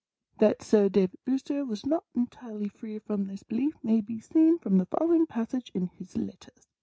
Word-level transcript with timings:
That 0.39 0.63
Sir 0.63 0.89
David 0.89 1.19
Brewster 1.25 1.63
was 1.63 1.85
not 1.85 2.05
entirely 2.15 2.69
free 2.69 2.97
from 2.97 3.27
this 3.27 3.43
belief 3.43 3.75
may 3.83 4.01
be 4.01 4.19
seen 4.19 4.57
from 4.57 4.79
the 4.79 4.87
following 4.87 5.27
passage 5.27 5.69
in 5.75 5.89
his 5.89 6.17
'Let 6.17 6.39
ters.' 6.39 6.67